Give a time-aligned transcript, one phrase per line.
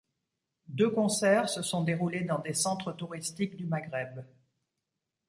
[0.69, 4.23] Deux concerts se sont déroulés dans des centres touristiques du Maghreb.